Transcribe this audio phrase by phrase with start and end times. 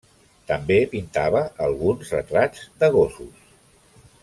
[0.51, 3.47] També pintava alguns retrats de gossos.